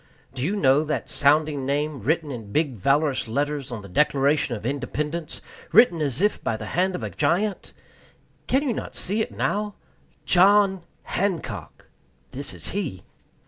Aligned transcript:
Do 0.33 0.41
you 0.41 0.55
know 0.55 0.83
that 0.83 1.09
sounding 1.11 1.63
name, 1.63 1.99
written 2.01 2.31
in 2.31 2.51
big 2.51 2.73
valorous 2.73 3.27
letters 3.27 3.71
on 3.71 3.83
the 3.83 3.87
Declaration 3.87 4.55
of 4.55 4.65
Independence 4.65 5.41
written 5.71 6.01
as 6.01 6.21
if 6.23 6.43
by 6.43 6.57
the 6.57 6.65
hand 6.73 6.95
of 6.95 7.03
a 7.03 7.11
giant? 7.11 7.71
Can 8.47 8.63
you 8.63 8.73
not 8.73 8.95
see 8.95 9.21
it 9.21 9.31
now? 9.31 9.75
JOHN 10.25 10.81
HANCOCK. 11.03 11.85
This 12.31 12.51
is 12.51 12.69
he. 12.69 13.03